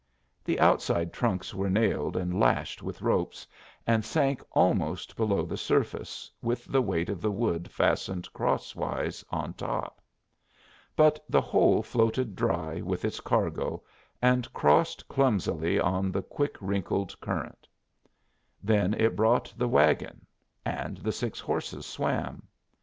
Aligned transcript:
The 0.43 0.59
outside 0.59 1.13
trunks 1.13 1.53
were 1.53 1.69
nailed 1.69 2.17
and 2.17 2.39
lashed 2.39 2.81
with 2.81 3.03
ropes, 3.03 3.45
and 3.85 4.03
sank 4.03 4.41
almost 4.53 5.15
below 5.15 5.45
the 5.45 5.57
surface 5.57 6.31
with 6.41 6.65
the 6.65 6.81
weight 6.81 7.07
of 7.07 7.21
the 7.21 7.29
wood 7.29 7.69
fastened 7.69 8.27
crosswise 8.33 9.23
on 9.29 9.53
top. 9.53 10.01
But 10.95 11.23
the 11.29 11.39
whole 11.39 11.83
floated 11.83 12.35
dry 12.35 12.81
with 12.81 13.05
its 13.05 13.19
cargo, 13.19 13.83
and 14.23 14.51
crossed 14.53 15.07
clumsily 15.07 15.79
on 15.79 16.11
the 16.11 16.23
quick 16.23 16.55
wrinkled 16.61 17.19
current. 17.21 17.67
Then 18.63 18.95
it 18.95 19.15
brought 19.15 19.53
the 19.55 19.67
wagon; 19.67 20.25
and 20.65 20.97
the 20.97 21.11
six 21.11 21.39
horses 21.39 21.85
swam. 21.85 22.47